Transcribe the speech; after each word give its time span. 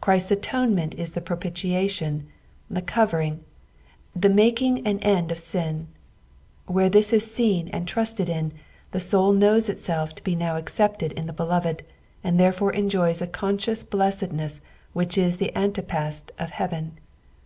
Christ's 0.00 0.30
atonement 0.30 0.94
is 0.94 1.10
the 1.10 1.20
propitiation, 1.20 2.26
the 2.70 2.80
covering, 2.80 3.44
the 4.16 4.30
making 4.30 4.86
an 4.86 4.98
end 5.00 5.30
of 5.30 5.36
aiii; 5.36 5.84
where 6.64 6.88
ttiis 6.88 7.12
is 7.12 7.30
seen 7.30 7.68
and 7.68 7.86
trusted 7.86 8.30
in, 8.30 8.54
the 8.92 9.00
soul 9.00 9.34
knows 9.34 9.68
itself 9.68 10.14
to 10.14 10.24
be 10.24 10.34
now 10.34 10.56
accepted 10.56 11.12
in 11.12 11.26
the 11.26 11.34
Beloved, 11.34 11.82
and 12.24 12.40
therefore 12.40 12.72
enjoys 12.72 13.20
ft 13.20 13.32
conscious 13.32 13.84
blessedness 13.84 14.62
which 14.94 15.18
is 15.18 15.36
the 15.36 15.52
antepasc 15.54 16.30
of 16.38 16.52
heaven. 16.52 16.96